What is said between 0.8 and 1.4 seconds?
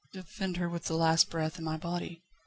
the last